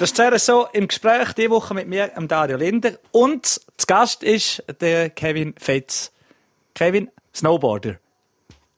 Das 0.00 0.12
ist 0.12 0.46
so 0.46 0.66
im 0.72 0.88
Gespräch 0.88 1.34
diese 1.34 1.50
Woche 1.50 1.74
mit 1.74 1.86
mir, 1.86 2.10
Dario 2.26 2.56
Linder. 2.56 2.92
Und 3.10 3.44
zu 3.44 3.86
Gast 3.86 4.22
ist 4.22 4.64
der 4.80 5.10
Kevin 5.10 5.54
Fetz. 5.58 6.10
Kevin, 6.74 7.10
Snowboarder. 7.34 7.96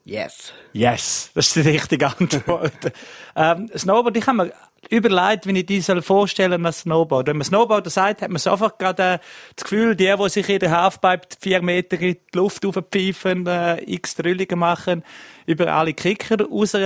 Yes. 0.05 0.53
Yes, 0.73 1.31
das 1.33 1.47
ist 1.47 1.65
die 1.65 1.71
richtige 1.71 2.09
Antwort. 2.09 2.73
ähm, 3.37 3.71
Snowboard, 3.73 4.17
ich 4.17 4.27
habe 4.27 4.37
mir 4.37 4.53
überlegt, 4.91 5.47
wie 5.47 5.61
ich 5.61 5.67
die 5.67 5.81
vorstellen 6.03 6.67
als 6.67 6.81
Snowboard. 6.81 7.29
Wenn 7.29 7.37
man 7.37 7.45
Snowboarder 7.45 7.91
sagt, 7.91 8.23
hat 8.23 8.31
man 8.31 8.41
sofort 8.41 8.81
gerade 8.81 9.03
äh, 9.05 9.19
das 9.55 9.63
Gefühl, 9.63 9.95
die, 9.95 10.13
die 10.13 10.29
sich 10.29 10.49
in 10.49 10.59
der 10.59 10.73
Halfpipe 10.73 11.29
vier 11.39 11.63
Meter 11.63 12.01
in 12.01 12.15
die 12.15 12.37
Luft 12.37 12.67
aufpfeifen, 12.67 13.47
äh, 13.47 13.81
x 13.87 14.17
Drüllungen 14.17 14.59
machen, 14.59 15.05
über 15.47 15.73
alle 15.73 15.95
Kicker 15.95 16.45
raus 16.45 16.77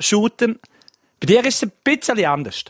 shooten. 0.00 0.58
Bei 1.20 1.26
dir 1.26 1.44
ist 1.44 1.62
es 1.62 1.62
ein 1.62 1.72
bisschen 1.84 2.24
anders. 2.24 2.64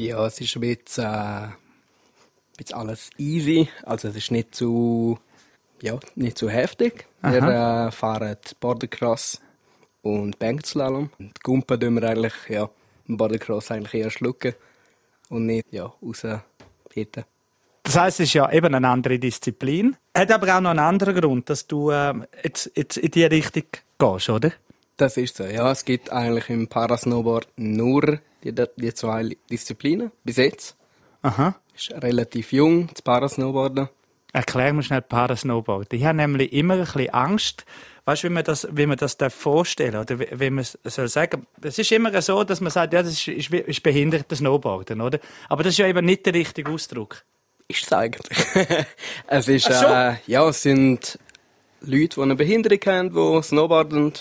Ja, 0.00 0.26
es 0.26 0.40
ist 0.40 0.56
ein 0.56 0.62
bisschen, 0.62 1.04
äh, 1.04 1.08
ein 1.08 1.52
bisschen 2.56 2.74
alles 2.74 3.10
easy. 3.18 3.68
Also 3.84 4.08
es 4.08 4.16
ist 4.16 4.30
nicht 4.30 4.54
zu, 4.54 5.18
ja, 5.82 6.00
nicht 6.14 6.38
zu 6.38 6.48
heftig. 6.48 7.04
Aha. 7.20 7.32
Wir 7.32 7.88
äh, 7.88 7.90
fahren 7.90 8.38
Bordercross 8.60 9.42
und 10.00 10.38
Bankslalom. 10.38 11.10
Die 11.18 11.30
Gumpen 11.42 11.78
tun 11.78 12.00
wir 12.00 12.08
eigentlich, 12.08 12.32
ja, 12.48 12.70
im 13.08 13.18
Bordercross 13.18 13.70
eigentlich 13.72 13.92
eher 13.92 14.10
schlucken 14.10 14.54
und 15.28 15.44
nicht, 15.44 15.66
ja, 15.70 15.92
raushitten. 16.02 17.24
Das 17.82 17.98
heisst, 17.98 18.20
es 18.20 18.28
ist 18.28 18.32
ja 18.32 18.50
eben 18.50 18.74
eine 18.74 18.88
andere 18.88 19.18
Disziplin. 19.18 19.98
Hat 20.16 20.32
aber 20.32 20.56
auch 20.56 20.62
noch 20.62 20.70
einen 20.70 20.78
anderen 20.78 21.14
Grund, 21.14 21.50
dass 21.50 21.66
du 21.66 21.90
äh, 21.90 22.14
jetzt, 22.42 22.70
jetzt 22.74 22.96
in 22.96 23.10
diese 23.10 23.30
Richtung 23.30 23.64
gehst, 23.98 24.30
oder? 24.30 24.50
Das 24.96 25.18
ist 25.18 25.36
so, 25.36 25.44
ja. 25.44 25.70
Es 25.70 25.84
gibt 25.84 26.10
eigentlich 26.10 26.48
im 26.48 26.68
Parasnowboard 26.68 27.48
nur 27.56 28.20
die, 28.44 28.54
die 28.76 28.94
zwei 28.94 29.36
Disziplinen 29.50 30.10
bis 30.24 30.36
jetzt. 30.36 30.76
Aha. 31.22 31.54
Ist 31.74 31.90
relativ 31.90 32.52
jung, 32.52 32.88
das 32.88 33.02
Parasnowboarden. 33.02 33.88
Erklär 34.32 34.72
mir 34.72 34.82
schnell 34.82 35.02
Parasnowboard. 35.02 35.92
Ich 35.92 36.04
habe 36.04 36.16
nämlich 36.16 36.52
immer 36.52 36.74
ein 36.74 36.80
bisschen 36.80 37.10
Angst, 37.10 37.64
weißt 38.04 38.22
du, 38.22 38.28
wie 38.28 38.32
man 38.32 38.44
das, 38.44 38.68
wie 38.70 38.86
man 38.86 38.96
das 38.96 39.16
vorstellen 39.30 39.96
oder 39.96 40.18
wie, 40.20 40.28
wie 40.32 40.50
man 40.50 40.64
soll 40.84 41.08
sagen. 41.08 41.46
Es 41.62 41.78
ist 41.78 41.90
immer 41.90 42.22
so, 42.22 42.44
dass 42.44 42.60
man 42.60 42.70
sagt, 42.70 42.92
ja, 42.92 43.02
das 43.02 43.12
ist, 43.12 43.28
ist, 43.28 43.52
ist 43.52 43.82
behindertes 43.82 44.38
Snowboarden, 44.38 45.00
oder? 45.00 45.18
Aber 45.48 45.64
das 45.64 45.72
ist 45.72 45.78
ja 45.78 45.86
eben 45.86 46.06
nicht 46.06 46.26
der 46.26 46.34
richtige 46.34 46.70
Ausdruck. 46.70 47.24
Ist 47.66 47.84
es 47.84 47.92
eigentlich. 47.92 48.38
es 49.26 49.48
ist, 49.48 49.68
äh, 49.68 50.14
ja, 50.26 50.48
es 50.48 50.62
sind 50.62 51.18
Leute, 51.80 52.16
die 52.16 52.20
eine 52.20 52.36
Behinderung 52.36 52.80
haben, 52.86 53.12
die 53.12 53.42
snowboarden, 53.42 54.12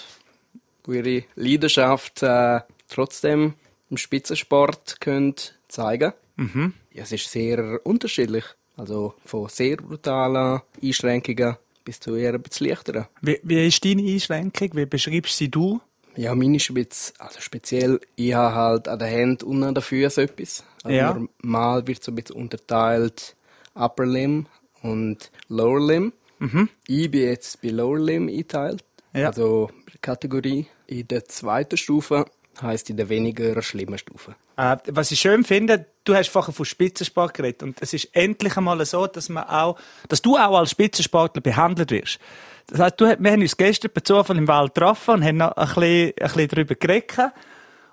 die 0.87 0.91
ihre 0.91 1.23
Leidenschaft 1.35 2.23
äh, 2.23 2.61
trotzdem 2.87 3.53
im 3.89 3.97
Spitzensport 3.97 4.99
können 4.99 5.35
zeigen 5.67 6.13
mhm. 6.35 6.73
ja, 6.91 7.03
Es 7.03 7.11
ist 7.11 7.31
sehr 7.31 7.79
unterschiedlich. 7.85 8.45
Also 8.77 9.15
von 9.25 9.49
sehr 9.49 9.77
brutalen 9.77 10.61
Einschränkungen 10.81 11.57
bis 11.83 11.99
zu 11.99 12.15
eher 12.15 12.37
bisschen 12.39 12.67
leichteren. 12.67 13.07
Wie, 13.21 13.39
wie 13.43 13.67
ist 13.67 13.83
deine 13.83 14.03
Einschränkung? 14.03 14.69
Wie 14.73 14.85
beschreibst 14.85 15.37
sie 15.37 15.49
du? 15.49 15.81
Ja, 16.15 16.33
meine 16.35 16.57
ist 16.57 16.69
ein 16.69 16.75
bisschen, 16.75 17.15
also 17.19 17.39
speziell, 17.39 17.99
ich 18.15 18.33
habe 18.33 18.55
halt 18.55 18.87
an 18.87 18.99
den 18.99 19.07
Händen 19.07 19.45
und 19.45 19.63
an 19.63 19.75
den 19.75 19.81
Füßen 19.81 20.25
etwas. 20.25 20.63
Also 20.83 20.97
ja. 20.97 21.13
Normal 21.41 21.87
wird 21.87 22.03
so 22.03 22.11
ein 22.11 22.15
bisschen 22.15 22.35
unterteilt 22.35 23.35
Upper 23.73 24.05
Limb 24.05 24.47
und 24.81 25.31
Lower 25.47 25.79
Limb. 25.79 26.13
Mhm. 26.39 26.69
Ich 26.87 27.11
bin 27.11 27.21
jetzt 27.21 27.61
bei 27.61 27.69
Lower 27.69 27.99
Limb 27.99 28.29
eingeteilt. 28.29 28.83
Ja. 29.13 29.27
Also 29.27 29.69
Kategorie. 30.01 30.67
In 30.87 31.07
der 31.07 31.25
zweiten 31.25 31.77
Stufe 31.77 32.25
heißt 32.61 32.89
in 32.89 32.97
der 32.97 33.09
weniger 33.09 33.61
schlimmen 33.61 33.97
Stufe. 33.97 34.35
Äh, 34.57 34.77
was 34.87 35.11
ich 35.11 35.19
schön 35.19 35.43
finde, 35.43 35.85
du 36.03 36.15
hast 36.15 36.29
vorher 36.29 36.53
von 36.53 36.65
Spitzensport 36.65 37.33
geredet 37.33 37.63
und 37.63 37.81
es 37.81 37.93
ist 37.93 38.09
endlich 38.13 38.57
einmal 38.57 38.83
so, 38.85 39.07
dass 39.07 39.29
man 39.29 39.43
auch, 39.45 39.77
dass 40.07 40.21
du 40.21 40.37
auch 40.37 40.57
als 40.57 40.71
Spitzensportler 40.71 41.41
behandelt 41.41 41.91
wirst. 41.91 42.19
Das 42.67 42.79
heißt, 42.79 43.01
du, 43.01 43.05
wir 43.19 43.31
haben 43.31 43.41
uns 43.41 43.57
gestern 43.57 43.91
per 43.91 44.03
Zufall 44.03 44.37
im 44.37 44.47
Wald 44.47 44.75
getroffen 44.75 45.15
und 45.15 45.23
haben 45.23 45.37
noch 45.37 45.51
ein 45.51 45.65
bisschen, 45.67 46.07
ein 46.07 46.13
bisschen 46.13 46.47
darüber 46.47 46.75
geredet. 46.75 47.31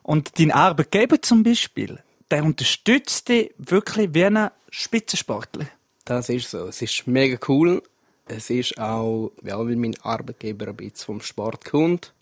Und 0.02 0.38
dein 0.38 0.52
Arbeitgeber 0.52 1.20
zum 1.22 1.42
Beispiel, 1.42 1.98
der 2.30 2.44
unterstützt 2.44 3.28
dich 3.28 3.52
wirklich 3.58 4.12
wie 4.12 4.24
ein 4.24 4.50
Spitzensportler. 4.70 5.66
Das 6.04 6.28
ist 6.28 6.50
so. 6.50 6.66
Es 6.66 6.82
ist 6.82 7.06
mega 7.06 7.38
cool. 7.48 7.82
Es 8.26 8.50
ist 8.50 8.78
auch, 8.78 9.32
ja, 9.42 9.58
weil 9.58 9.76
mein 9.76 9.94
Arbeitgeber 10.02 10.68
ein 10.68 10.76
bisschen 10.76 11.06
vom 11.06 11.20
Sport 11.20 11.64
kommt 11.64 12.12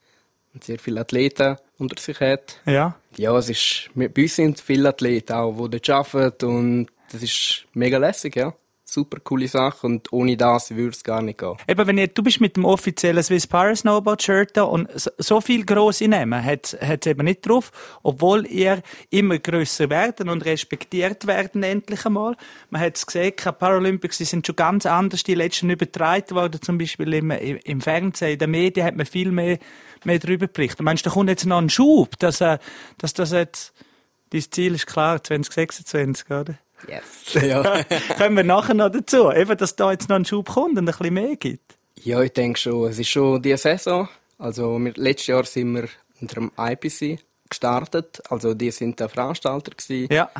und 0.54 0.64
sehr 0.64 0.78
viele 0.78 1.00
Athleten 1.00 1.56
unter 1.78 2.00
sich 2.00 2.20
hat. 2.20 2.60
Ja. 2.64 2.96
Ja, 3.16 3.36
es 3.36 3.48
ist, 3.48 3.90
bei 3.94 4.10
uns 4.16 4.36
sind 4.36 4.60
viele 4.60 4.88
Athleten 4.88 5.32
auch, 5.34 5.68
die 5.68 5.78
dort 5.78 5.90
arbeiten 5.90 6.46
und 6.46 6.86
das 7.12 7.22
ist 7.22 7.66
mega 7.74 7.98
lässig, 7.98 8.36
ja 8.36 8.54
super 8.84 9.18
coole 9.20 9.48
Sache 9.48 9.86
und 9.86 10.12
ohne 10.12 10.36
das 10.36 10.70
würde 10.70 10.90
es 10.90 11.02
gar 11.02 11.22
nicht 11.22 11.38
gehen. 11.38 11.56
Eben, 11.66 11.86
wenn 11.86 11.98
ihr, 11.98 12.08
du 12.08 12.22
bist 12.22 12.40
mit 12.40 12.56
dem 12.56 12.64
offiziellen 12.64 13.22
Swiss 13.22 13.46
Para 13.46 13.74
Snowboard 13.74 14.22
Shirt 14.22 14.58
und 14.58 14.88
so, 14.94 15.10
so 15.18 15.40
viel 15.40 15.64
grosse 15.64 16.06
Namen 16.06 16.44
hat 16.44 16.74
es 16.74 17.06
eben 17.06 17.24
nicht 17.24 17.46
drauf, 17.46 17.72
obwohl 18.02 18.46
ihr 18.46 18.82
immer 19.10 19.38
grösser 19.38 19.88
werden 19.90 20.28
und 20.28 20.44
respektiert 20.44 21.26
werden 21.26 21.62
endlich 21.62 22.04
einmal. 22.04 22.36
Man 22.70 22.82
hat 22.82 22.96
es 22.96 23.06
gesehen, 23.06 23.32
die 23.38 23.52
Paralympics 23.52 24.18
die 24.18 24.24
sind 24.24 24.46
schon 24.46 24.56
ganz 24.56 24.86
anders 24.86 25.22
die 25.22 25.34
letzten 25.34 25.70
übertragen 25.70 26.34
worden, 26.36 26.60
zum 26.60 26.78
Beispiel 26.78 27.14
im, 27.14 27.30
im 27.30 27.80
Fernsehen, 27.80 28.32
in 28.32 28.38
den 28.38 28.50
Medien 28.50 28.86
hat 28.86 28.96
man 28.96 29.06
viel 29.06 29.32
mehr, 29.32 29.58
mehr 30.04 30.18
darüber 30.18 30.46
berichtet. 30.46 30.82
Meinst 30.82 31.04
du, 31.04 31.10
da 31.10 31.14
kommt 31.14 31.30
jetzt 31.30 31.46
noch 31.46 31.58
ein 31.58 31.70
Schub, 31.70 32.18
dass, 32.18 32.40
äh, 32.40 32.58
dass 32.98 33.14
das 33.14 33.32
jetzt, 33.32 33.72
dein 34.30 34.42
Ziel 34.42 34.74
ist 34.74 34.86
klar, 34.86 35.22
2026, 35.22 36.30
oder? 36.30 36.58
Yes. 36.88 37.34
Ja. 37.42 37.84
Kommen 38.16 38.36
wir 38.36 38.44
nachher 38.44 38.74
noch 38.74 38.90
dazu, 38.90 39.30
eben, 39.30 39.56
dass 39.56 39.76
da 39.76 39.92
jetzt 39.92 40.08
noch 40.08 40.16
ein 40.16 40.24
Schub 40.24 40.48
kommt 40.48 40.78
und 40.78 40.78
ein 40.78 40.84
bisschen 40.86 41.14
mehr 41.14 41.36
gibt. 41.36 41.74
Ja, 42.02 42.20
ich 42.22 42.32
denke 42.32 42.58
schon. 42.58 42.88
Es 42.88 42.98
ist 42.98 43.08
schon 43.08 43.40
die 43.42 43.56
Saison. 43.56 44.08
Also, 44.38 44.78
wir, 44.78 44.92
letztes 44.94 45.28
Jahr 45.28 45.44
sind 45.44 45.74
wir 45.74 45.88
unter 46.20 46.34
dem 46.34 46.52
IPC 46.58 47.20
gestartet. 47.48 48.22
Also, 48.28 48.54
die 48.54 48.70
sind 48.70 49.00
der 49.00 49.08
Veranstalter 49.08 49.72
gewesen. 49.72 50.12
Ja. 50.12 50.30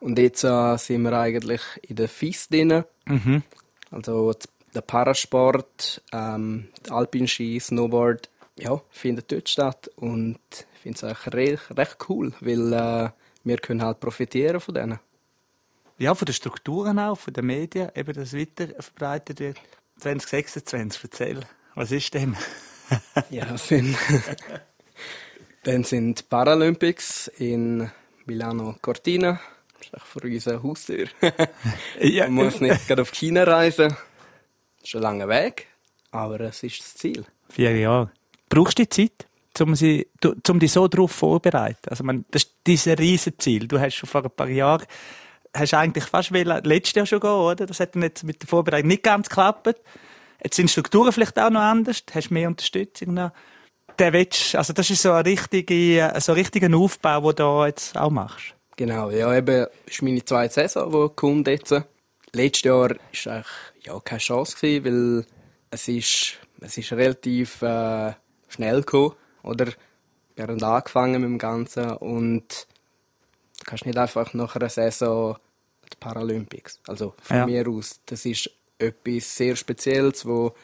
Und 0.00 0.18
jetzt 0.18 0.44
äh, 0.44 0.76
sind 0.76 1.02
wir 1.02 1.12
eigentlich 1.12 1.62
in 1.82 1.96
der 1.96 2.08
FIS 2.08 2.48
drin. 2.48 2.84
Mhm. 3.06 3.42
Also, 3.90 4.34
der 4.74 4.80
Parasport, 4.80 6.02
ähm, 6.12 6.68
der 6.84 6.94
Alpinski, 6.94 7.58
Snowboard, 7.60 8.28
ja, 8.58 8.80
findet 8.90 9.30
dort 9.30 9.48
statt. 9.48 9.90
Und 9.96 10.38
ich 10.50 10.80
finde 10.82 10.96
es 10.96 11.04
eigentlich 11.04 11.34
recht, 11.34 11.78
recht 11.78 11.96
cool, 12.08 12.32
weil 12.40 12.72
äh, 12.72 13.10
wir 13.44 13.58
können 13.58 13.82
halt 13.82 14.00
profitieren 14.00 14.60
von 14.60 14.74
denen 14.74 14.98
ja, 15.98 16.14
von 16.14 16.26
den 16.26 16.34
Strukturen 16.34 16.98
auch, 16.98 17.18
von 17.18 17.32
den 17.32 17.46
Medien, 17.46 17.90
eben, 17.94 18.12
dass 18.12 18.34
weiter 18.34 18.68
verbreitet 18.80 19.40
wird. 19.40 19.60
2026, 19.98 21.04
erzähl, 21.04 21.40
was 21.74 21.92
ist 21.92 22.14
denn? 22.14 22.36
ja, 23.30 23.56
sind, 23.56 23.96
dann 25.62 25.84
sind 25.84 26.28
Paralympics 26.28 27.28
in 27.38 27.90
Milano 28.26 28.76
Cortina. 28.80 29.40
Das 29.78 30.02
ist 30.02 30.08
vor 30.08 30.24
unserer 30.24 30.62
Haustür. 30.62 31.06
ja. 32.00 32.24
Man 32.24 32.46
muss 32.46 32.60
nicht 32.60 32.86
gerade 32.88 33.02
auf 33.02 33.12
China 33.12 33.44
reisen. 33.44 33.88
Das 34.80 34.88
ist 34.88 34.96
ein 34.96 35.02
langer 35.02 35.28
Weg, 35.28 35.66
aber 36.10 36.40
es 36.40 36.62
ist 36.62 36.80
das 36.80 36.94
Ziel. 36.94 37.24
Vier 37.48 37.76
Jahre. 37.76 38.10
Brauchst 38.48 38.78
du 38.78 38.82
die 38.82 38.88
Zeit? 38.88 39.28
um, 39.60 39.74
sie, 39.76 40.08
um 40.48 40.58
dich 40.58 40.72
so 40.72 40.88
darauf 40.88 41.12
vorzubereiten. 41.12 41.88
Also, 41.88 42.02
man, 42.02 42.24
das 42.30 42.42
ist 42.42 42.54
dieses 42.66 42.98
Riesenziel. 42.98 43.68
Du 43.68 43.78
hast 43.78 43.94
schon 43.94 44.08
vor 44.08 44.24
ein 44.24 44.30
paar 44.30 44.48
Jahren 44.48 44.84
hast 45.54 45.74
eigentlich 45.74 46.04
fast 46.04 46.30
letztes 46.30 46.94
Jahr 46.94 47.06
schon 47.06 47.20
gehen, 47.20 47.30
oder? 47.30 47.66
Das 47.66 47.80
hat 47.80 47.96
jetzt 47.96 48.24
mit 48.24 48.42
der 48.42 48.48
Vorbereitung 48.48 48.88
nicht 48.88 49.02
ganz 49.02 49.28
geklappt. 49.28 49.74
Jetzt 50.42 50.56
sind 50.56 50.70
Strukturen 50.70 51.12
vielleicht 51.12 51.38
auch 51.38 51.50
noch 51.50 51.60
anders, 51.60 52.02
hast 52.12 52.30
mehr 52.30 52.48
Unterstützung 52.48 53.14
noch. 53.14 53.32
Der 53.98 54.12
willst, 54.12 54.56
also 54.56 54.72
das 54.72 54.90
ist 54.90 55.02
so 55.02 55.12
ein 55.12 55.24
richtiger, 55.24 56.20
so 56.20 56.32
ein 56.32 56.38
richtiger 56.38 56.76
Aufbau, 56.76 57.32
den 57.32 57.36
du 57.36 57.64
jetzt 57.64 57.96
auch 57.96 58.10
machst. 58.10 58.54
Genau, 58.76 59.10
ja, 59.10 59.34
eben, 59.34 59.66
ist 59.86 60.02
meine 60.02 60.24
zweite 60.24 60.54
Saison, 60.54 60.90
die 60.90 61.14
kommt 61.14 61.46
jetzt. 61.46 61.72
Letztes 62.32 62.62
Jahr 62.64 62.90
war 62.90 62.90
eigentlich, 62.90 63.46
ja, 63.84 64.00
keine 64.00 64.18
Chance 64.18 64.56
gewesen, 64.56 64.84
weil 64.84 65.26
es 65.70 65.86
ist, 65.86 66.34
es 66.60 66.76
ist 66.76 66.92
relativ, 66.92 67.62
äh, 67.62 68.12
schnell 68.48 68.80
gekommen, 68.80 69.14
oder? 69.42 69.66
Wir 70.36 70.46
haben 70.46 70.62
angefangen 70.62 71.20
mit 71.20 71.30
dem 71.30 71.38
Ganzen 71.38 71.92
und 71.92 72.66
du 73.60 73.64
kannst 73.64 73.86
nicht 73.86 73.98
einfach 73.98 74.34
nach 74.34 74.56
einer 74.56 74.68
Saison 74.68 75.36
die 75.94 75.98
Paralympics. 76.00 76.80
Also 76.86 77.14
von 77.22 77.36
ja. 77.36 77.46
mir 77.46 77.68
aus, 77.68 78.00
das 78.06 78.24
ist 78.26 78.50
etwas 78.78 79.36
sehr 79.36 79.56
Spezielles, 79.56 80.26
wo 80.26 80.54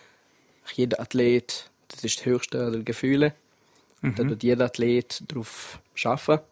jeder 0.74 1.00
Athlet, 1.00 1.70
das 1.88 2.04
ist 2.04 2.18
das 2.18 2.26
höchste 2.26 2.70
der 2.70 2.82
Gefühle, 2.82 3.34
mhm. 4.02 4.14
da 4.14 4.24
tut 4.24 4.42
jeder 4.42 4.66
Athlet 4.66 5.22
darauf 5.28 5.80
arbeiten. 6.04 6.44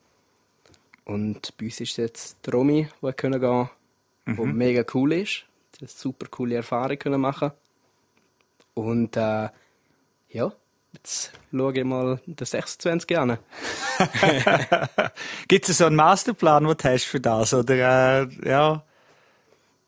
Und 1.05 1.57
bei 1.57 1.67
uns 1.67 1.81
ist 1.81 1.97
jetzt 1.97 2.37
der 2.45 2.55
Romy, 2.55 2.89
der 3.03 3.13
gehen 3.13 3.41
kann, 3.41 3.71
mhm. 4.27 4.37
der 4.37 4.47
mega 4.47 4.85
cool 4.95 5.13
ist, 5.13 5.45
eine 5.81 5.89
super 5.89 6.27
coole 6.29 6.57
Erfahrung 6.57 6.99
können 6.99 7.21
machen 7.21 7.53
Und 8.75 9.17
äh, 9.17 9.49
ja, 10.31 10.53
Jetzt 10.93 11.33
schaue 11.53 11.79
ich 11.79 11.85
mal 11.85 12.21
den 12.27 12.47
26 12.47 13.19
an. 13.19 13.39
Gibt 15.49 15.69
es 15.69 15.79
so 15.79 15.85
einen 15.85 15.97
Masterplan, 15.97 16.65
den 16.65 16.77
du 16.77 16.89
hast 16.89 17.05
für 17.05 17.21
das? 17.21 17.53
Oder, 17.53 18.23
äh, 18.23 18.49
ja? 18.49 18.83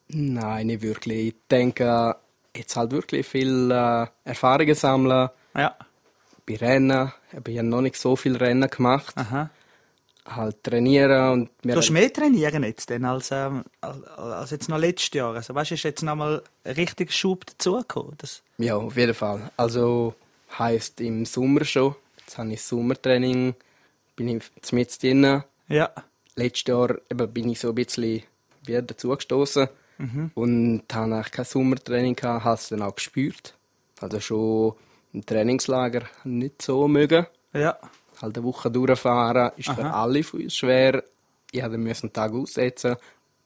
Nein, 0.09 0.67
nicht 0.67 0.83
wirklich. 0.83 1.29
Ich 1.29 1.35
denke, 1.51 2.17
jetzt 2.55 2.77
halt 2.77 2.93
wirklich 2.93 3.27
viel 3.27 3.71
äh, 3.71 4.07
Erfahrungen 4.25 4.75
sammeln. 4.75 5.31
Ja. 5.57 5.77
Bei 6.47 6.57
Rennen. 6.57 7.13
Ich 7.31 7.37
habe 7.37 7.63
noch 7.63 7.81
nicht 7.81 7.97
so 7.97 8.17
viel 8.17 8.37
Rennen 8.37 8.69
gemacht. 8.69 9.17
Aha. 9.17 9.51
Halt 10.27 10.63
trainieren 10.63 11.33
und 11.33 11.51
Du 11.63 11.75
hast 11.75 11.91
mehr 11.91 12.13
trainieren 12.13 12.63
jetzt 12.63 12.91
denn 12.91 13.05
als, 13.05 13.31
ähm, 13.33 13.65
als, 13.81 14.51
jetzt 14.51 14.69
noch 14.69 14.79
letztes 14.79 15.15
Jahr. 15.15 15.35
Also 15.35 15.55
weißt 15.55 15.71
du, 15.71 15.75
ist 15.75 15.83
jetzt 15.83 16.03
noch 16.03 16.15
mal 16.15 16.43
ein 16.63 16.75
richtiger 16.75 17.11
Schub 17.11 17.47
dazugekommen? 17.47 18.15
Das... 18.19 18.43
Ja, 18.59 18.77
auf 18.77 18.97
jeden 18.97 19.15
Fall. 19.15 19.51
Also 19.57 20.15
heisst 20.59 21.01
im 21.01 21.25
Sommer 21.25 21.65
schon. 21.65 21.95
Jetzt 22.19 22.39
habe 22.39 22.53
ich 22.53 22.63
Sommertraining, 22.63 23.55
bin 24.17 24.29
ich 24.29 24.73
mit 24.73 25.03
drin. 25.03 25.43
Ja. 25.69 25.91
Letztes 26.37 26.67
Jahr 26.69 26.97
eben 27.11 27.33
bin 27.33 27.51
ich 27.51 27.61
so 27.61 27.71
ein 27.71 27.75
bisschen 27.75 28.23
wieder 28.65 28.83
dazugestoßen 28.83 29.69
und 30.35 30.83
habe 30.93 31.15
eigentlich 31.15 31.31
kein 31.31 31.45
Sommertraining 31.45 32.17
gehabt, 32.17 32.45
habe 32.45 32.55
es 32.55 32.69
dann 32.69 32.83
auch 32.83 32.95
gespürt. 32.95 33.55
Also 34.01 34.21
schon 34.21 34.75
im 35.13 35.27
Trainingslager 35.27 36.05
nicht 36.25 36.63
so 36.63 36.89
mögen. 36.89 37.27
Ja. 37.53 37.79
Halt 38.23 38.37
eine 38.37 38.47
Woche 38.47 38.71
durchfahren 38.71 39.53
ist 39.57 39.71
für 39.71 39.85
Aha. 39.85 40.03
alle 40.03 40.23
von 40.23 40.43
uns 40.43 40.57
schwer. 40.57 41.05
Ich 41.53 41.63
musste 41.63 42.05
einen 42.05 42.13
Tag 42.13 42.33
aussetzen. 42.33 42.97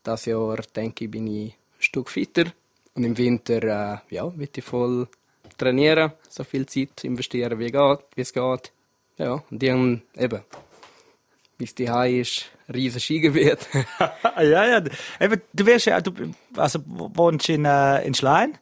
Das 0.03 0.27
Jahr 0.27 0.57
denke 0.77 1.07
ich, 1.07 1.11
bin 1.11 1.27
ich 1.27 1.53
ein 1.53 1.57
Stück 1.79 2.11
fitter. 2.11 2.45
Und 2.95 3.05
im 3.05 3.17
Winter 3.19 3.63
äh, 3.63 4.15
ja, 4.15 4.37
will 4.37 4.49
ich 4.55 4.65
voll 4.65 5.09
trainieren, 5.57 6.13
so 6.29 6.45
viel 6.45 6.67
Zeit 6.67 7.05
investieren, 7.05 7.59
wie, 7.59 7.71
geht, 7.71 7.99
wie 8.15 8.21
es 8.21 8.33
geht. 8.33 8.73
Ja, 9.17 9.43
und 9.51 9.63
dann 9.63 10.03
eben, 10.17 10.41
bis 11.57 11.75
die 11.75 11.91
Hai 11.91 12.21
ist, 12.21 12.51
riesen 12.73 13.01
Skigebiet. 13.01 13.69
ja, 14.37 14.67
ja. 14.67 14.83
Eben, 15.21 15.43
du 15.53 15.67
wirst 15.67 15.87
ja, 15.87 16.01
du 16.01 16.13
also, 16.57 16.81
wohnst 16.87 17.49
in, 17.49 17.65
äh, 17.65 18.05
in 18.05 18.15
Schlein, 18.15 18.59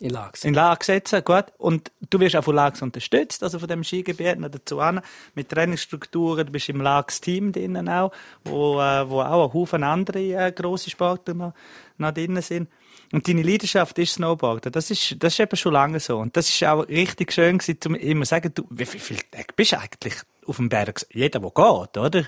in 0.00 0.10
Lachs. 0.10 0.44
in 0.44 0.54
Lags 0.54 0.86
jetzt, 0.86 1.14
gut. 1.26 1.44
Und 1.58 1.92
du 2.08 2.18
wirst 2.20 2.34
auch 2.34 2.44
von 2.44 2.54
Lags 2.54 2.80
unterstützt, 2.80 3.42
also 3.42 3.58
von 3.58 3.68
dem 3.68 3.84
Skigebiet 3.84 4.38
noch 4.38 4.48
dazu 4.48 4.80
an, 4.80 5.02
mit 5.34 5.50
Trainingsstrukturen. 5.50 6.46
Du 6.46 6.52
bist 6.52 6.70
im 6.70 6.80
Lags-Team 6.80 7.52
drinnen 7.52 7.88
auch, 7.90 8.10
wo, 8.44 8.80
äh, 8.80 9.08
wo 9.08 9.20
auch 9.20 9.48
ein 9.48 9.52
Haufen 9.52 9.84
andere 9.84 10.20
äh, 10.20 10.52
grosse 10.52 10.88
Sportler 10.88 11.34
noch, 11.34 11.52
noch 11.98 12.12
drinnen 12.12 12.40
sind. 12.40 12.70
Und 13.12 13.26
deine 13.28 13.42
Leidenschaft 13.42 13.98
ist 13.98 14.14
Snowboarden. 14.14 14.70
Das 14.72 14.90
ist, 14.90 15.16
das 15.18 15.32
ist 15.34 15.40
eben 15.40 15.56
schon 15.56 15.72
lange 15.72 15.98
so. 16.00 16.18
Und 16.18 16.36
das 16.36 16.48
ist 16.48 16.62
auch 16.64 16.86
richtig 16.88 17.32
schön 17.32 17.58
gewesen, 17.58 17.80
zu 17.80 17.94
immer 17.94 18.24
sagen, 18.24 18.52
du, 18.54 18.64
wie 18.70 18.86
viel, 18.86 19.00
viel 19.00 19.18
bist 19.56 19.72
du 19.72 19.78
eigentlich 19.80 20.14
auf 20.46 20.56
dem 20.56 20.68
Berg? 20.68 21.04
Jeder, 21.12 21.40
der 21.40 21.50
geht, 21.50 21.96
oder? 21.98 22.24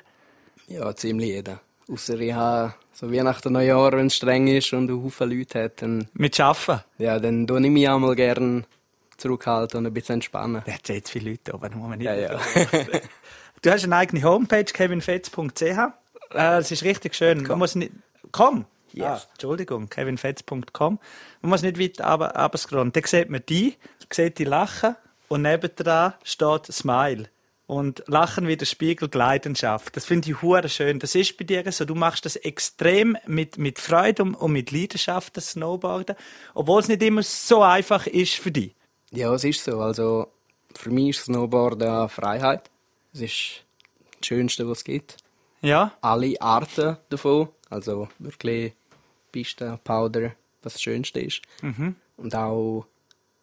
Ja, 0.69 0.95
ziemlich 0.97 1.29
jeder. 1.29 1.61
Außer 1.89 2.19
ich 2.21 2.33
habe 2.33 2.75
so 2.93 3.13
Weihnachten, 3.13 3.53
Neujahr, 3.53 3.93
wenn 3.93 4.07
es 4.07 4.17
streng 4.17 4.47
ist 4.49 4.73
und 4.73 4.91
ein 4.91 5.03
Haufen 5.05 5.31
Leute 5.31 5.65
hat, 5.65 5.83
dann, 5.83 6.09
Mit 6.15 6.39
Arbeiten. 6.41 6.83
ja, 6.99 7.19
dann 7.19 7.47
tue 7.47 7.61
ich 7.65 7.71
mich 7.71 7.89
auch 7.89 7.99
mal 7.99 8.15
gerne 8.15 8.65
zurückhalten 9.17 9.79
und 9.79 9.87
ein 9.87 9.95
bisschen 9.95 10.15
entspannen. 10.15 10.63
Da 10.65 10.73
hat 10.73 10.89
jetzt 10.89 11.11
viele 11.11 11.31
Leute 11.31 11.55
oben, 11.55 11.71
da 11.71 11.77
muss 11.77 11.89
man 11.89 11.99
nicht 11.99 12.07
Ja, 12.07 12.15
ja. 12.15 12.41
Du 13.63 13.71
hast 13.71 13.85
eine 13.85 13.97
eigene 13.97 14.23
Homepage, 14.25 14.65
kevinfetz.ch. 14.65 15.63
Äh, 15.63 15.89
Das 16.31 16.71
ist 16.73 16.83
richtig 16.83 17.15
schön. 17.15 17.43
Man 17.45 17.59
muss 17.59 17.75
nicht, 17.77 17.93
komm! 18.33 18.65
Yes. 18.93 19.05
Ah, 19.07 19.23
Entschuldigung, 19.33 19.89
kevinfetz.com. 19.89 20.99
Man 21.41 21.51
muss 21.51 21.63
nicht 21.63 21.79
weit 21.79 22.01
runter- 22.01 22.35
runterscrollen. 22.37 22.93
Da 22.93 23.01
sieht 23.05 23.31
man 23.31 23.43
die, 23.49 23.77
sieht 24.13 24.39
die 24.39 24.45
lachen 24.45 24.97
und 25.29 25.43
nebendran 25.43 26.15
steht 26.25 26.67
Smile. 26.67 27.29
Und 27.67 28.03
Lachen 28.07 28.49
widerspiegelt 28.49 29.15
Leidenschaft. 29.15 29.97
Das 29.97 30.05
finde 30.05 30.29
ich 30.31 30.43
hure 30.43 30.69
schön. 30.69 30.99
Das 30.99 31.15
ist 31.15 31.39
bei 31.39 31.45
dir 31.45 31.71
so. 31.73 31.87
Du 31.87 31.95
machst 31.95 32.27
das 32.27 32.37
extrem 32.37 33.17
mit, 33.27 33.57
mit 33.57 33.79
Freude 33.79 34.25
und, 34.25 34.53
mit 34.53 34.73
Leidenschaft, 34.73 35.37
das 35.39 35.53
Snowboarden. 35.53 36.17
Obwohl 36.53 36.81
es 36.81 36.89
nicht 36.89 37.03
immer 37.03 37.23
so 37.23 37.63
einfach 37.63 38.07
ist 38.07 38.35
für 38.35 38.51
dich. 38.51 38.75
Ja, 39.11 39.33
es 39.33 39.45
ist 39.45 39.65
so. 39.65 39.81
Also, 39.81 40.27
für 40.75 40.91
mich 40.91 41.11
ist 41.17 41.25
Snowboard 41.25 41.83
eine 41.83 42.09
Freiheit. 42.11 42.69
Es 43.15 43.21
ist 43.23 43.65
das 44.19 44.27
Schönste, 44.27 44.69
was 44.69 44.79
es 44.79 44.85
gibt. 44.85 45.17
Ja? 45.63 45.93
Alle 46.03 46.39
Arten 46.43 46.99
davon. 47.09 47.49
Also 47.71 48.09
wirklich 48.19 48.75
Piste, 49.33 49.81
Powder, 49.83 50.33
was 50.63 50.75
das 50.75 50.83
Schönste 50.83 51.21
ist. 51.21 51.43
Und 52.17 52.35
auch 52.35 52.87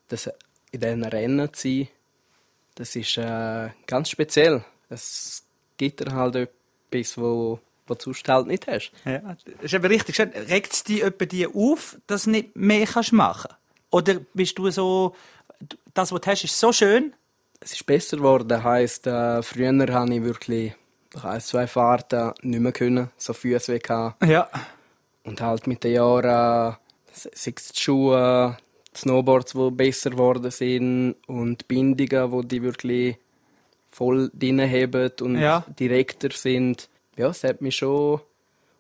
das 0.07 0.30
in 0.71 0.80
diesen 0.80 1.03
Rennen 1.03 1.53
zu 1.53 1.68
sein, 1.68 1.88
das 2.75 2.95
ist 2.95 3.18
äh, 3.18 3.69
ganz 3.88 4.09
speziell. 4.09 4.63
Es 4.89 5.44
gibt 5.77 6.00
dir 6.00 6.13
halt 6.13 6.36
etwas, 6.36 7.18
wo, 7.18 7.59
wo 7.88 7.94
du 7.94 8.01
sonst 8.01 8.27
halt 8.30 8.47
nicht 8.47 8.68
hast. 8.68 8.91
Ja, 9.03 9.19
das 9.19 9.63
ist 9.63 9.74
aber 9.74 9.89
richtig 9.89 10.15
schön. 10.15 10.30
Regt 10.30 10.74
es 10.74 10.83
dich 10.83 11.03
etwa 11.03 11.25
die 11.25 11.47
auf, 11.47 11.97
dass 12.07 12.24
du 12.24 12.31
nicht 12.31 12.56
mehr 12.56 12.85
kannst 12.85 13.12
machen 13.12 13.51
Oder 13.89 14.21
bist 14.33 14.57
du 14.57 14.69
so, 14.71 15.15
das, 15.94 16.12
was 16.12 16.21
du 16.21 16.27
hast, 16.27 16.44
ist 16.45 16.59
so 16.59 16.71
schön? 16.71 17.13
Es 17.59 17.74
ist 17.74 17.85
besser 17.85 18.18
geworden. 18.18 18.63
Heisst, 18.63 19.07
äh, 19.07 19.44
früher 19.44 19.94
habe 19.94 20.13
ich 20.13 20.24
wirklich 20.24 20.74
ein, 21.21 21.42
zwei 21.42 21.68
Fahrten 21.68 22.33
nicht 22.44 22.62
mehr 22.62 22.71
können, 22.71 23.09
so 23.18 23.33
Füße 23.33 23.74
weg. 23.74 23.89
Ja. 23.89 24.50
Und 25.30 25.42
halt 25.42 25.68
mit 25.68 25.84
den 25.84 25.94
Jahren, 25.94 26.76
sei 27.14 27.30
es 27.34 27.44
die 27.44 27.80
Schuhe, 27.80 28.58
die 28.96 29.00
Snowboards, 29.00 29.54
die 29.54 29.70
besser 29.70 30.10
geworden 30.10 30.50
sind 30.50 31.18
und 31.28 31.62
die 31.62 31.66
Bindungen, 31.68 32.31
die 32.42 32.48
die 32.48 32.64
wirklich 32.64 33.18
voll 33.92 34.31
drin 34.34 34.60
haben 34.60 35.12
und 35.22 35.40
Ja. 35.40 35.64
direkter 35.80 36.31
sind. 36.31 36.90
Ja, 37.16 37.28
es 37.30 37.44
hat 37.44 37.62
mich 37.62 37.76
schon 37.76 38.22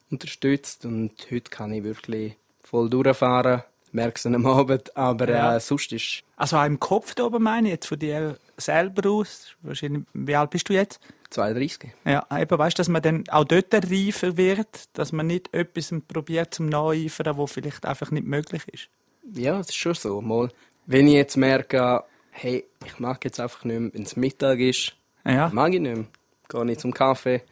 unterstützt 0.09 0.85
und 0.85 1.11
heute 1.29 1.51
kann 1.51 1.71
ich 1.71 1.83
wirklich 1.83 2.35
voll 2.63 2.89
durchfahren. 2.89 3.61
Merkst 3.91 4.25
du 4.25 4.29
am 4.29 4.45
Abend, 4.47 4.95
aber 4.97 5.29
Ja. 5.29 5.55
äh, 5.55 5.59
sonst 5.59 5.91
ist 5.93 6.23
Also 6.35 6.57
auch 6.57 6.65
im 6.65 6.79
Kopf 6.79 7.13
da 7.13 7.25
oben 7.25 7.43
meine 7.43 7.67
ich, 7.67 7.73
jetzt 7.73 7.85
von 7.87 7.99
dir 7.99 8.37
selber 8.57 9.07
aus. 9.11 9.55
Wahrscheinlich, 9.61 10.03
wie 10.13 10.35
alt 10.35 10.49
bist 10.49 10.67
du 10.69 10.73
jetzt? 10.73 10.99
32. 11.29 11.91
Ja, 12.05 12.25
eben, 12.35 12.57
weißt 12.57 12.77
du, 12.77 12.79
dass 12.81 12.87
man 12.89 13.01
dann 13.01 13.23
auch 13.29 13.43
dort 13.45 13.73
reifer 13.73 14.35
wird, 14.37 14.85
dass 14.93 15.11
man 15.11 15.27
nicht 15.27 15.53
etwas 15.53 15.93
probiert 16.07 16.53
zum 16.53 16.67
Nacheifern, 16.67 17.37
wo 17.37 17.45
vielleicht 17.47 17.85
einfach 17.85 18.11
nicht 18.11 18.25
möglich 18.25 18.63
ist. 18.71 18.89
Ja, 19.33 19.59
es 19.59 19.69
ist 19.69 19.75
schon 19.77 19.93
so. 19.93 20.21
Mal, 20.21 20.49
wenn 20.87 21.07
ich 21.07 21.13
jetzt 21.13 21.37
merke, 21.37 22.03
hey, 22.31 22.65
ich 22.85 22.99
mag 22.99 23.23
jetzt 23.25 23.39
einfach 23.39 23.63
nicht 23.63 23.79
mehr, 23.79 23.93
wenn 23.93 24.03
es 24.03 24.15
Mittag 24.15 24.59
ist, 24.59 24.95
Ja. 25.25 25.49
mag 25.53 25.73
ich 25.73 25.79
nicht 25.79 25.95
mehr. 25.95 26.05
Gehe 26.47 26.71
ich 26.71 26.79
zum 26.79 26.93
Kaffee 26.93 27.43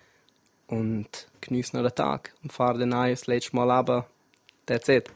und 0.68 1.28
genieße 1.42 1.76
noch 1.76 1.84
den 1.88 1.96
Tag 1.96 2.34
und 2.44 2.52
fahre 2.52 2.80
dann 2.80 2.94
ein, 2.94 3.12
das 3.12 3.28
letzte 3.28 3.56
Mal 3.56 3.70
runter. 3.70 4.08
That's 4.66 4.88
it. 4.90 5.10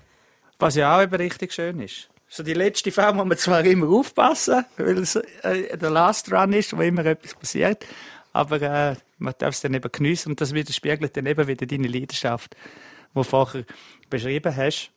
Was 0.59 0.75
ja 0.75 0.95
auch 0.97 1.01
eben 1.01 1.15
richtig 1.15 1.51
schön 1.53 1.79
ist. 1.79 2.09
So 2.27 2.43
die 2.43 2.53
letzte 2.53 2.91
Form 2.91 3.17
muss 3.17 3.25
man 3.25 3.37
zwar 3.37 3.65
immer 3.65 3.89
aufpassen, 3.89 4.63
weil 4.77 4.99
es 4.99 5.15
äh, 5.15 5.75
der 5.77 5.89
Last 5.89 6.31
Run 6.31 6.53
ist, 6.53 6.77
wo 6.77 6.81
immer 6.81 7.05
etwas 7.05 7.33
passiert, 7.33 7.85
aber 8.33 8.61
äh, 8.61 8.95
man 9.17 9.33
darf 9.37 9.55
es 9.55 9.61
dann 9.61 9.73
eben 9.73 9.89
geniessen 9.91 10.31
und 10.31 10.41
das 10.41 10.53
widerspiegelt 10.53 11.17
dann 11.17 11.25
eben 11.25 11.47
wieder 11.47 11.65
deine 11.65 11.87
Leidenschaft, 11.87 12.55
die 12.55 13.15
du 13.15 13.23
vorher 13.23 13.65
beschrieben 14.09 14.53
hast. 14.55 14.91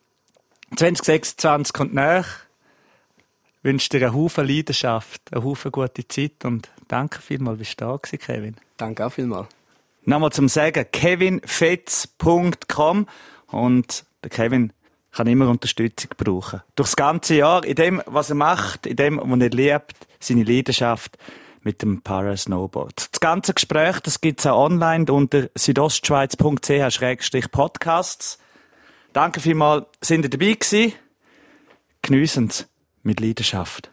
2026 0.76 1.72
kommt 1.72 1.94
nach. 1.94 2.26
Ich 3.58 3.64
wünsche 3.64 3.88
dir 3.88 4.06
einen 4.06 4.14
Haufen 4.14 4.46
Leidenschaft, 4.46 5.22
einen 5.32 5.42
Haufen 5.44 5.72
gute 5.72 6.06
Zeit 6.06 6.44
und 6.44 6.70
danke 6.88 7.20
vielmals, 7.20 7.58
bist 7.58 7.80
du 7.80 7.86
da 7.86 7.96
gewesen, 7.96 8.18
Kevin. 8.18 8.54
Danke 8.76 9.06
auch 9.06 9.12
vielmals. 9.12 9.48
Nochmal 10.04 10.32
zum 10.32 10.48
Sagen, 10.48 10.84
kevinfetz.com 10.92 13.06
und 13.46 14.04
der 14.22 14.30
Kevin 14.30 14.72
kann 15.12 15.26
immer 15.26 15.48
Unterstützung 15.48 16.10
brauchen. 16.16 16.60
Durchs 16.74 16.96
ganze 16.96 17.36
Jahr, 17.36 17.64
in 17.64 17.76
dem, 17.76 18.02
was 18.06 18.30
er 18.30 18.36
macht, 18.36 18.86
in 18.86 18.96
dem, 18.96 19.20
was 19.22 19.40
er 19.40 19.50
liebt, 19.50 20.08
seine 20.18 20.42
Leidenschaft 20.42 21.18
mit 21.64 21.82
dem 21.82 22.02
Parasnowboard. 22.02 23.08
Das 23.12 23.20
ganze 23.20 23.54
Gespräch, 23.54 24.00
das 24.00 24.20
gibt's 24.20 24.44
auch 24.46 24.66
online 24.66 25.12
unter 25.12 25.48
südostschweiz.ch-podcasts. 25.54 28.38
Danke 29.12 29.40
vielmals, 29.40 29.86
sind 30.00 30.24
ihr 30.24 30.30
dabei 30.30 30.52
gewesen. 30.52 30.92
Geniessen's 32.02 32.68
mit 33.02 33.18
Leidenschaft. 33.20 33.90